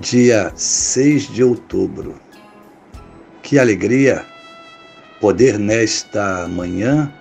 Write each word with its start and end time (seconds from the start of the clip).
dia 0.00 0.50
6 0.56 1.24
de 1.24 1.44
outubro. 1.44 2.14
Que 3.42 3.58
alegria 3.58 4.24
poder 5.20 5.58
nesta 5.58 6.48
manhã 6.48 7.12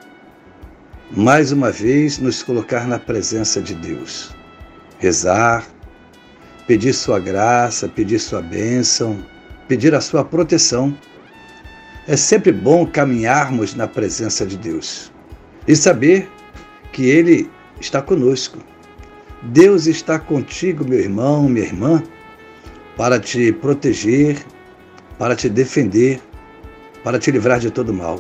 mais 1.12 1.52
uma 1.52 1.72
vez 1.72 2.20
nos 2.20 2.42
colocar 2.42 2.88
na 2.88 2.98
presença 2.98 3.62
de 3.62 3.76
Deus, 3.76 4.34
rezar, 4.98 5.68
pedir 6.68 6.94
sua 6.94 7.20
graça, 7.20 7.90
pedir 7.90 8.18
sua 8.18 8.42
bênção, 8.42 9.26
pedir 9.68 9.94
a 9.94 10.00
sua 10.00 10.24
proteção. 10.24 10.98
É 12.08 12.16
sempre 12.16 12.54
bom 12.54 12.86
caminharmos 12.86 13.76
na 13.76 13.90
presença 13.90 14.46
de 14.46 14.56
Deus 14.56 15.12
e 15.68 15.76
saber 15.76 16.32
que 16.94 17.04
Ele 17.04 17.50
está 17.82 18.02
conosco. 18.02 18.60
Deus 19.44 19.86
está 19.86 20.18
contigo, 20.18 20.88
meu 20.88 21.00
irmão, 21.00 21.50
minha 21.50 21.66
irmã 21.66 22.02
para 23.00 23.18
te 23.18 23.54
proteger, 23.54 24.38
para 25.18 25.34
te 25.34 25.48
defender, 25.48 26.20
para 27.02 27.18
te 27.18 27.32
livrar 27.32 27.58
de 27.58 27.72
todo 27.72 27.94
mal. 27.94 28.20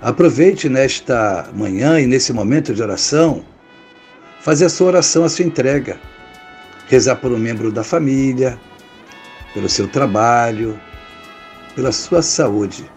Aproveite 0.00 0.68
nesta 0.68 1.50
manhã 1.52 1.98
e 1.98 2.06
nesse 2.06 2.32
momento 2.32 2.72
de 2.72 2.80
oração, 2.80 3.44
fazer 4.40 4.66
a 4.66 4.68
sua 4.68 4.86
oração, 4.86 5.24
a 5.24 5.28
sua 5.28 5.44
entrega. 5.44 5.98
Rezar 6.86 7.16
por 7.16 7.32
um 7.32 7.38
membro 7.38 7.72
da 7.72 7.82
família, 7.82 8.56
pelo 9.52 9.68
seu 9.68 9.88
trabalho, 9.88 10.78
pela 11.74 11.90
sua 11.90 12.22
saúde. 12.22 12.88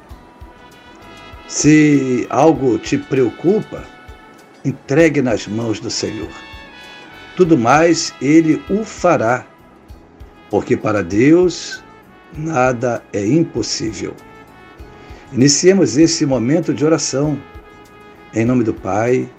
Se 1.47 2.28
algo 2.30 2.78
te 2.78 2.95
preocupa, 2.95 3.83
entregue 4.63 5.23
nas 5.23 5.47
mãos 5.47 5.80
do 5.80 5.89
Senhor. 5.89 6.30
Tudo 7.36 7.58
mais 7.58 8.13
Ele 8.22 8.63
o 8.69 8.83
fará 8.83 9.47
porque 10.50 10.76
para 10.78 11.04
Deus 11.04 11.84
nada 12.38 13.04
é 13.14 13.26
impossível. 13.26 14.16
Iniciemos 15.32 15.98
esse 15.98 16.26
momento 16.26 16.74
de 16.74 16.86
oração 16.86 17.38
em 18.36 18.46
nome 18.46 18.66
do 18.66 18.74
Pai, 18.74 19.30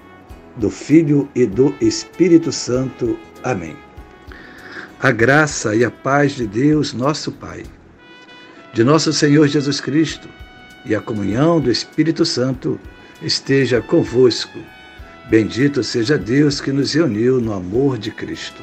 do 0.57 0.71
Filho 0.71 1.29
e 1.35 1.45
do 1.45 1.75
Espírito 1.81 2.51
Santo. 2.51 3.19
Amém. 3.45 3.77
A 4.99 5.11
graça 5.11 5.77
e 5.77 5.85
a 5.85 5.91
paz 5.91 6.33
de 6.33 6.47
Deus, 6.47 6.95
nosso 6.95 7.31
Pai, 7.31 7.63
de 8.73 8.83
nosso 8.83 9.13
Senhor 9.13 9.47
Jesus 9.47 9.81
Cristo 9.81 10.29
e 10.87 10.95
a 10.95 11.01
comunhão 11.01 11.61
do 11.61 11.71
Espírito 11.71 12.25
Santo 12.25 12.81
esteja 13.21 13.83
convosco. 13.83 14.59
Bendito 15.29 15.83
seja 15.83 16.17
Deus 16.17 16.61
que 16.61 16.73
nos 16.73 16.95
reuniu 16.95 17.41
no 17.41 17.53
amor 17.53 17.99
de 17.99 18.11
Cristo. 18.11 18.63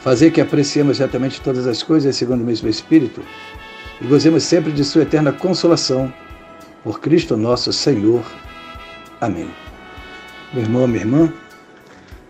fazer 0.00 0.30
que 0.30 0.40
apreciemos 0.40 0.98
retamente 0.98 1.40
todas 1.40 1.66
as 1.66 1.82
coisas 1.82 2.16
segundo 2.16 2.40
o 2.40 2.44
mesmo 2.44 2.68
Espírito 2.68 3.22
e 4.00 4.06
gozemos 4.06 4.42
sempre 4.42 4.72
de 4.72 4.84
Sua 4.84 5.02
eterna 5.02 5.32
consolação. 5.32 6.12
Por 6.82 6.98
Cristo 7.00 7.36
nosso 7.36 7.72
Senhor. 7.72 8.24
Amém. 9.20 9.48
Meu 10.52 10.64
irmão, 10.64 10.88
minha 10.88 11.02
irmã, 11.02 11.32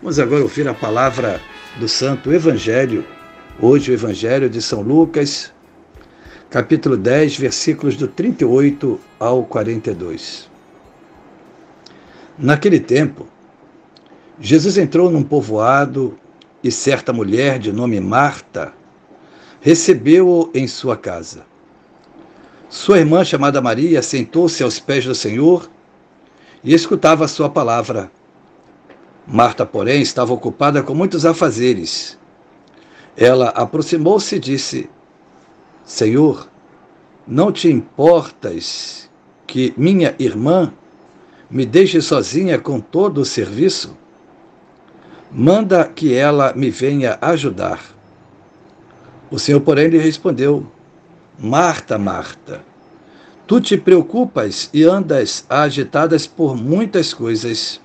vamos 0.01 0.19
agora 0.19 0.43
ouvir 0.43 0.67
a 0.67 0.73
palavra 0.73 1.41
do 1.79 1.87
Santo 1.87 2.31
Evangelho. 2.31 3.03
Hoje, 3.59 3.91
o 3.91 3.93
Evangelho 3.95 4.47
de 4.47 4.61
São 4.61 4.81
Lucas, 4.81 5.51
capítulo 6.51 6.95
10, 6.95 7.37
versículos 7.37 7.95
do 7.95 8.07
38 8.07 8.99
ao 9.19 9.43
42. 9.43 10.47
Naquele 12.37 12.79
tempo, 12.79 13.27
Jesus 14.39 14.77
entrou 14.77 15.09
num 15.09 15.23
povoado 15.23 16.17
e 16.63 16.71
certa 16.71 17.11
mulher 17.11 17.59
de 17.59 17.73
nome 17.73 17.99
Marta 17.99 18.73
recebeu-o 19.59 20.49
em 20.53 20.67
sua 20.67 20.95
casa. 20.95 21.45
Sua 22.69 22.99
irmã, 22.99 23.23
chamada 23.23 23.61
Maria, 23.61 24.01
sentou-se 24.01 24.63
aos 24.63 24.79
pés 24.79 25.05
do 25.05 25.13
Senhor 25.13 25.69
e 26.63 26.73
escutava 26.73 27.25
a 27.25 27.27
sua 27.27 27.49
palavra. 27.49 28.11
Marta, 29.27 29.65
porém, 29.65 30.01
estava 30.01 30.33
ocupada 30.33 30.81
com 30.81 30.95
muitos 30.95 31.25
afazeres. 31.25 32.17
Ela 33.15 33.49
aproximou-se 33.49 34.35
e 34.35 34.39
disse: 34.39 34.89
Senhor, 35.85 36.49
não 37.27 37.51
te 37.51 37.69
importas 37.69 39.09
que 39.45 39.73
minha 39.77 40.15
irmã 40.17 40.73
me 41.49 41.65
deixe 41.65 42.01
sozinha 42.01 42.57
com 42.57 42.79
todo 42.81 43.19
o 43.19 43.25
serviço? 43.25 43.95
Manda 45.35 45.83
que 45.85 46.13
ela 46.13 46.53
me 46.53 46.69
venha 46.69 47.17
ajudar. 47.19 47.79
O 49.31 49.39
Senhor, 49.39 49.61
porém, 49.61 49.87
lhe 49.87 49.97
respondeu: 49.97 50.67
Marta, 51.39 51.97
Marta, 51.97 52.63
tu 53.47 53.59
te 53.59 53.75
preocupas 53.75 54.69
e 54.71 54.83
andas 54.83 55.43
agitadas 55.49 56.27
por 56.27 56.55
muitas 56.55 57.15
coisas. 57.15 57.81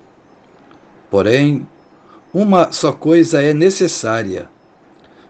Porém, 1.09 1.67
uma 2.31 2.71
só 2.71 2.91
coisa 2.91 3.41
é 3.41 3.51
necessária. 3.51 4.47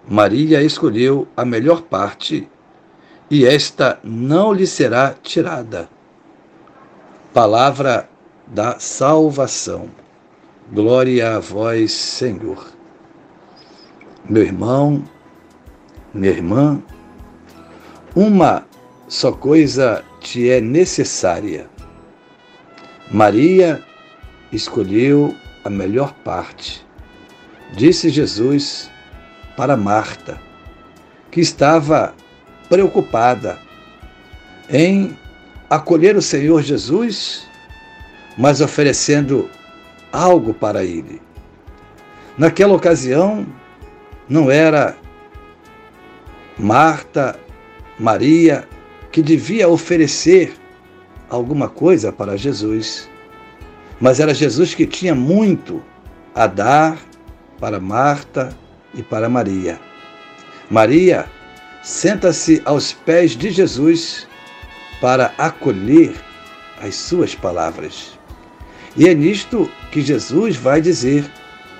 Maria 0.06 0.62
escolheu 0.62 1.25
a 1.38 1.46
melhor 1.46 1.84
parte, 1.84 2.50
e 3.31 3.46
esta 3.46 3.97
não 4.03 4.51
lhe 4.51 4.68
será 4.68 5.16
tirada. 5.24 5.88
Palavra 7.34 8.09
da 8.46 8.78
salvação. 8.78 9.88
Glória 10.72 11.35
a 11.35 11.40
vós, 11.40 11.91
Senhor. 11.91 12.72
Meu 14.30 14.44
irmão, 14.44 15.03
minha 16.13 16.31
irmã, 16.31 16.80
uma 18.16 18.68
só 19.07 19.31
coisa 19.31 20.06
te 20.22 20.47
é 20.47 20.62
necessária. 20.62 21.68
Maria 23.09 23.84
escolheu 24.52 25.35
a 25.66 25.72
melhor 25.72 26.13
parte. 26.24 26.86
Disse 27.74 28.12
Jesus 28.12 28.91
para 29.57 29.75
Marta, 29.75 30.40
que 31.31 31.42
estava 31.42 32.13
preocupada 32.69 33.57
em 34.69 35.18
acolher 35.68 36.15
o 36.15 36.22
Senhor 36.22 36.62
Jesus, 36.62 37.48
mas 38.38 38.62
oferecendo 38.62 39.50
algo 40.12 40.54
para 40.54 40.84
ele. 40.84 41.22
Naquela 42.38 42.74
ocasião, 42.74 43.46
não 44.28 44.50
era 44.50 44.96
Marta, 46.58 47.40
Maria, 47.98 48.68
que 49.12 49.22
devia 49.22 49.68
oferecer 49.68 50.54
alguma 51.30 51.70
coisa 51.70 52.12
para 52.12 52.38
Jesus, 52.38 53.10
mas 54.00 54.20
era 54.20 54.34
Jesus 54.34 54.74
que 54.74 54.86
tinha 54.86 55.16
muito 55.16 55.82
a 56.36 56.48
dar 56.48 56.98
para 57.60 57.80
Marta 57.80 58.56
e 58.94 59.04
para 59.04 59.30
Maria. 59.30 59.80
Maria 60.70 61.26
senta-se 61.84 62.62
aos 62.66 62.94
pés 62.94 63.32
de 63.32 63.52
Jesus 63.52 64.28
para 65.02 65.34
acolher 65.38 66.14
as 66.82 66.96
suas 66.96 67.36
palavras. 67.36 68.19
E 68.95 69.07
é 69.07 69.13
nisto 69.13 69.69
que 69.91 70.01
Jesus 70.01 70.56
vai 70.56 70.81
dizer: 70.81 71.30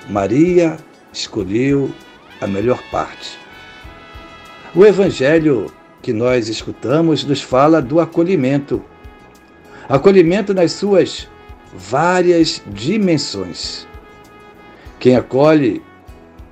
Maria 0.10 0.78
escolheu 1.12 1.92
a 2.40 2.48
melhor 2.48 2.82
parte. 2.92 3.38
O 4.76 4.86
Evangelho 4.86 5.72
que 6.02 6.14
nós 6.14 6.48
escutamos 6.48 7.24
nos 7.24 7.42
fala 7.42 7.82
do 7.82 8.00
acolhimento. 8.00 8.84
Acolhimento 9.88 10.54
nas 10.54 10.72
suas 10.74 11.28
várias 11.74 12.62
dimensões. 12.68 13.88
Quem 15.00 15.16
acolhe 15.16 15.82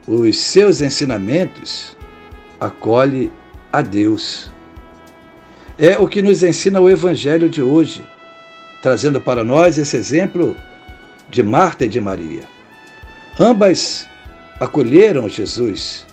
os 0.07 0.37
seus 0.37 0.81
ensinamentos, 0.81 1.97
acolhe 2.59 3.31
a 3.71 3.81
Deus. 3.81 4.51
É 5.77 5.97
o 5.97 6.07
que 6.07 6.21
nos 6.21 6.43
ensina 6.43 6.79
o 6.79 6.89
Evangelho 6.89 7.49
de 7.49 7.61
hoje, 7.61 8.06
trazendo 8.87 9.19
para 9.19 9.43
nós 9.43 9.77
esse 9.77 9.97
exemplo 9.97 10.55
de 11.29 11.43
Marta 11.43 11.83
e 11.83 11.89
de 11.89 11.99
Maria. 11.99 12.43
Ambas 13.37 14.07
acolheram 14.61 15.27
Jesus, 15.27 16.05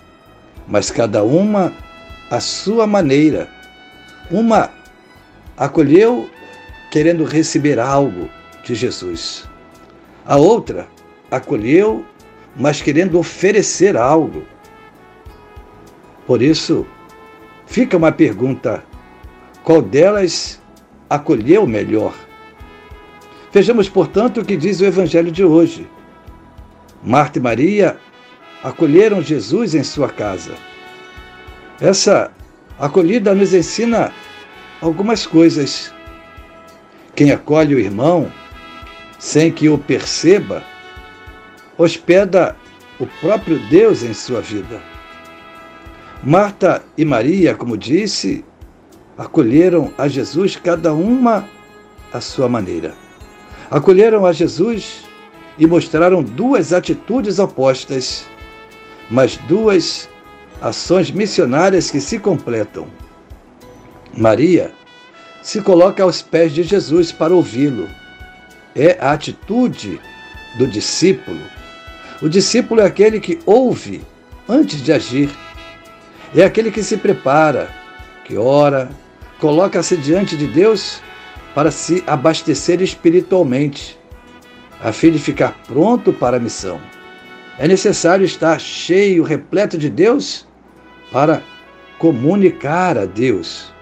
mas 0.66 0.90
cada 0.90 1.22
uma 1.22 1.72
à 2.28 2.40
sua 2.40 2.84
maneira. 2.84 3.48
Uma 4.28 4.70
acolheu 5.56 6.28
querendo 6.90 7.22
receber 7.22 7.78
algo 7.78 8.28
de 8.64 8.74
Jesus. 8.74 9.48
A 10.26 10.36
outra 10.36 10.88
acolheu, 11.30 12.04
mas 12.56 12.82
querendo 12.82 13.20
oferecer 13.20 13.96
algo. 13.96 14.44
Por 16.26 16.42
isso, 16.42 16.84
fica 17.66 17.96
uma 17.96 18.10
pergunta: 18.10 18.82
qual 19.62 19.80
delas 19.80 20.60
acolheu 21.08 21.68
melhor? 21.68 22.12
Vejamos, 23.54 23.88
portanto, 23.88 24.40
o 24.40 24.44
que 24.44 24.56
diz 24.56 24.80
o 24.80 24.84
Evangelho 24.84 25.30
de 25.30 25.44
hoje. 25.44 25.88
Marta 27.04 27.38
e 27.38 27.40
Maria 27.40 27.96
acolheram 28.64 29.22
Jesus 29.22 29.76
em 29.76 29.84
sua 29.84 30.08
casa. 30.08 30.54
Essa 31.80 32.32
acolhida 32.80 33.32
nos 33.32 33.54
ensina 33.54 34.12
algumas 34.80 35.24
coisas. 35.24 35.94
Quem 37.14 37.30
acolhe 37.30 37.76
o 37.76 37.78
irmão 37.78 38.28
sem 39.20 39.52
que 39.52 39.68
o 39.68 39.78
perceba, 39.78 40.64
hospeda 41.78 42.56
o 42.98 43.06
próprio 43.06 43.60
Deus 43.68 44.02
em 44.02 44.14
sua 44.14 44.40
vida. 44.40 44.82
Marta 46.24 46.82
e 46.98 47.04
Maria, 47.04 47.54
como 47.54 47.78
disse, 47.78 48.44
acolheram 49.16 49.94
a 49.96 50.08
Jesus 50.08 50.56
cada 50.56 50.92
uma 50.92 51.48
à 52.12 52.20
sua 52.20 52.48
maneira. 52.48 53.03
Acolheram 53.70 54.26
a 54.26 54.32
Jesus 54.32 55.04
e 55.58 55.66
mostraram 55.66 56.22
duas 56.22 56.72
atitudes 56.72 57.38
opostas, 57.38 58.26
mas 59.10 59.36
duas 59.48 60.08
ações 60.60 61.10
missionárias 61.10 61.90
que 61.90 62.00
se 62.00 62.18
completam. 62.18 62.86
Maria 64.16 64.72
se 65.42 65.60
coloca 65.60 66.02
aos 66.02 66.22
pés 66.22 66.52
de 66.52 66.62
Jesus 66.62 67.12
para 67.12 67.34
ouvi-lo. 67.34 67.88
É 68.74 68.96
a 69.00 69.12
atitude 69.12 70.00
do 70.56 70.66
discípulo. 70.66 71.40
O 72.22 72.28
discípulo 72.28 72.80
é 72.80 72.86
aquele 72.86 73.20
que 73.20 73.38
ouve 73.44 74.02
antes 74.48 74.82
de 74.82 74.92
agir. 74.92 75.30
É 76.34 76.44
aquele 76.44 76.70
que 76.70 76.82
se 76.82 76.96
prepara, 76.96 77.70
que 78.24 78.36
ora, 78.36 78.90
coloca-se 79.38 79.96
diante 79.96 80.36
de 80.36 80.46
Deus 80.46 81.00
para 81.54 81.70
se 81.70 82.02
abastecer 82.06 82.82
espiritualmente, 82.82 83.98
a 84.82 84.92
fim 84.92 85.10
de 85.10 85.18
ficar 85.18 85.56
pronto 85.66 86.12
para 86.12 86.36
a 86.36 86.40
missão. 86.40 86.80
É 87.58 87.68
necessário 87.68 88.24
estar 88.24 88.60
cheio, 88.60 89.22
repleto 89.22 89.78
de 89.78 89.88
Deus 89.88 90.46
para 91.12 91.40
comunicar 91.98 92.98
a 92.98 93.06
Deus. 93.06 93.72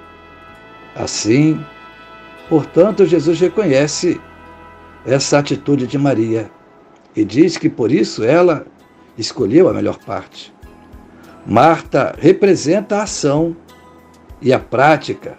Assim, 0.94 1.64
portanto, 2.48 3.06
Jesus 3.06 3.40
reconhece 3.40 4.20
essa 5.06 5.38
atitude 5.38 5.86
de 5.86 5.96
Maria 5.96 6.50
e 7.16 7.24
diz 7.24 7.56
que 7.56 7.70
por 7.70 7.90
isso 7.90 8.22
ela 8.22 8.66
escolheu 9.16 9.68
a 9.68 9.72
melhor 9.72 9.98
parte. 9.98 10.52
Marta 11.46 12.14
representa 12.18 12.98
a 12.98 13.02
ação 13.02 13.56
e 14.40 14.52
a 14.52 14.58
prática, 14.58 15.38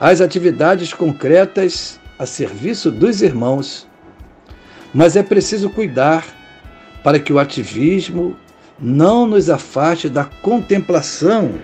as 0.00 0.22
atividades 0.22 0.94
concretas 0.94 2.00
a 2.18 2.24
serviço 2.24 2.90
dos 2.90 3.20
irmãos. 3.20 3.86
Mas 4.94 5.14
é 5.14 5.22
preciso 5.22 5.68
cuidar 5.68 6.26
para 7.04 7.20
que 7.20 7.32
o 7.32 7.38
ativismo 7.38 8.34
não 8.78 9.26
nos 9.26 9.50
afaste 9.50 10.08
da 10.08 10.24
contemplação 10.24 11.56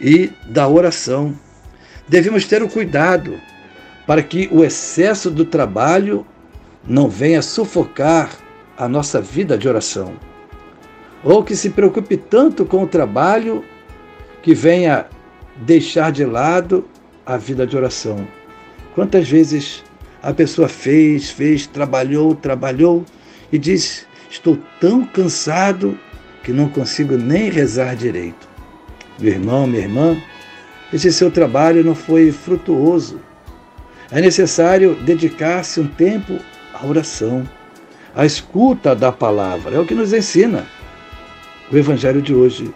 e 0.00 0.30
da 0.46 0.68
oração. 0.68 1.34
Devemos 2.08 2.46
ter 2.46 2.62
o 2.62 2.68
cuidado 2.68 3.40
para 4.06 4.22
que 4.22 4.48
o 4.52 4.64
excesso 4.64 5.28
do 5.28 5.44
trabalho 5.44 6.24
não 6.86 7.08
venha 7.08 7.42
sufocar 7.42 8.30
a 8.78 8.88
nossa 8.88 9.20
vida 9.20 9.58
de 9.58 9.68
oração, 9.68 10.14
ou 11.24 11.42
que 11.42 11.56
se 11.56 11.70
preocupe 11.70 12.16
tanto 12.16 12.64
com 12.64 12.84
o 12.84 12.86
trabalho 12.86 13.64
que 14.42 14.54
venha 14.54 15.06
deixar 15.56 16.12
de 16.12 16.24
lado 16.24 16.84
a 17.26 17.36
vida 17.36 17.66
de 17.66 17.76
oração. 17.76 18.26
Quantas 18.94 19.28
vezes 19.28 19.84
a 20.22 20.32
pessoa 20.32 20.68
fez, 20.68 21.30
fez, 21.30 21.66
trabalhou, 21.66 22.34
trabalhou 22.34 23.04
e 23.52 23.58
diz: 23.58 24.06
Estou 24.30 24.56
tão 24.80 25.04
cansado 25.04 25.98
que 26.42 26.52
não 26.52 26.68
consigo 26.68 27.16
nem 27.16 27.50
rezar 27.50 27.96
direito. 27.96 28.48
Meu 29.18 29.32
irmão, 29.32 29.66
minha 29.66 29.82
irmã, 29.82 30.16
esse 30.92 31.12
seu 31.12 31.30
trabalho 31.30 31.82
não 31.82 31.94
foi 31.94 32.30
frutuoso. 32.30 33.20
É 34.10 34.20
necessário 34.20 34.94
dedicar-se 35.02 35.80
um 35.80 35.88
tempo 35.88 36.38
à 36.72 36.86
oração, 36.86 37.48
à 38.14 38.24
escuta 38.24 38.94
da 38.94 39.10
palavra. 39.10 39.74
É 39.74 39.78
o 39.80 39.84
que 39.84 39.94
nos 39.94 40.12
ensina 40.12 40.64
o 41.72 41.76
Evangelho 41.76 42.22
de 42.22 42.34
hoje. 42.34 42.72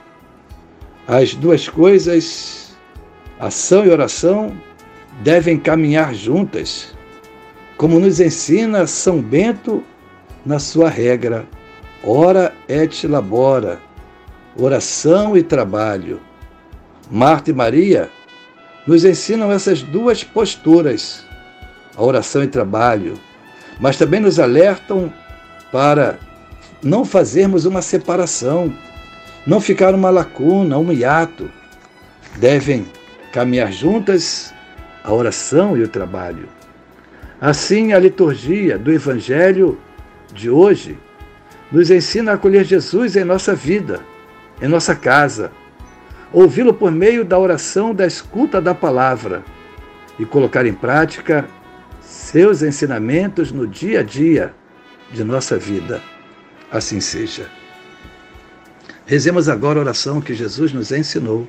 As 1.06 1.35
duas 1.35 1.69
coisas, 1.69 2.59
ação 3.40 3.84
e 3.84 3.90
oração, 3.90 4.52
devem 5.22 5.58
caminhar 5.58 6.14
juntas, 6.14 6.94
como 7.76 7.98
nos 7.98 8.20
ensina 8.20 8.87
São 8.87 9.20
Bento 9.20 9.82
na 10.44 10.58
sua 10.58 10.88
regra 10.88 11.46
ora 12.02 12.54
et 12.69 13.06
labora, 13.06 13.81
oração 14.56 15.37
e 15.37 15.42
trabalho. 15.42 16.20
Marta 17.11 17.50
e 17.50 17.54
Maria 17.54 18.11
nos 18.87 19.04
ensinam 19.04 19.52
essas 19.52 19.82
duas 19.82 20.25
posturas, 20.25 21.25
a 21.97 22.02
oração 22.02 22.42
e 22.42 22.47
trabalho, 22.47 23.14
mas 23.78 23.97
também 23.97 24.20
nos 24.20 24.38
alertam 24.38 25.12
para 25.70 26.18
não 26.82 27.04
fazermos 27.04 27.64
uma 27.66 27.82
separação, 27.82 28.73
não 29.47 29.61
ficar 29.61 29.94
uma 29.94 30.11
lacuna, 30.11 30.78
um 30.78 30.92
hiato. 30.92 31.50
Devem 32.37 32.87
caminhar 33.32 33.72
juntas 33.72 34.52
a 35.02 35.12
oração 35.12 35.76
e 35.76 35.82
o 35.82 35.88
trabalho. 35.88 36.49
Assim, 37.40 37.92
a 37.92 37.99
liturgia 37.99 38.78
do 38.78 38.92
Evangelho 38.92 39.78
de 40.32 40.50
hoje 40.50 40.99
nos 41.72 41.90
ensina 41.90 42.32
a 42.32 42.34
acolher 42.34 42.64
Jesus 42.64 43.16
em 43.16 43.25
nossa 43.25 43.54
vida, 43.54 44.00
em 44.60 44.68
nossa 44.68 44.94
casa, 44.94 45.50
ouvi-lo 46.32 46.75
por 46.75 46.90
meio 46.90 47.25
da 47.25 47.38
oração, 47.38 47.94
da 47.94 48.06
escuta 48.06 48.60
da 48.60 48.75
palavra 48.75 49.42
e 50.18 50.25
colocar 50.25 50.66
em 50.66 50.75
prática 50.75 51.49
seus 52.00 52.62
ensinamentos 52.62 53.52
no 53.52 53.66
dia 53.66 54.00
a 54.00 54.02
dia 54.02 54.54
de 55.10 55.25
nossa 55.25 55.56
vida. 55.56 56.02
Assim 56.70 57.00
seja. 57.00 57.46
Rezemos 59.06 59.49
agora 59.49 59.78
a 59.78 59.82
oração 59.82 60.20
que 60.20 60.34
Jesus 60.34 60.72
nos 60.72 60.92
ensinou. 60.92 61.49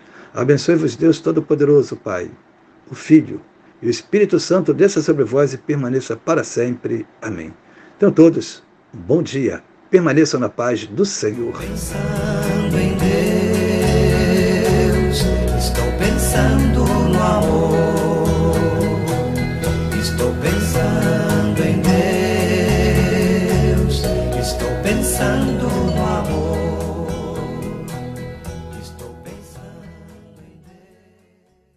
Abençoe-vos, 0.33 0.95
Deus 0.95 1.19
Todo-Poderoso, 1.19 1.97
Pai, 1.97 2.31
o 2.89 2.95
Filho 2.95 3.41
e 3.81 3.87
o 3.87 3.89
Espírito 3.89 4.39
Santo 4.39 4.73
desça 4.73 5.01
sobre 5.01 5.25
vós 5.25 5.53
e 5.53 5.57
permaneça 5.57 6.15
para 6.15 6.43
sempre. 6.43 7.05
Amém. 7.21 7.53
Então, 7.97 8.11
todos, 8.11 8.63
bom 8.93 9.21
dia. 9.21 9.61
Permaneçam 9.89 10.39
na 10.39 10.47
paz 10.47 10.87
do 10.87 11.05
Senhor. 11.05 11.57
Pensando 11.57 12.77
em 12.77 12.95
Deus, 14.97 15.17
estou 15.57 15.91
pensando. 15.99 16.70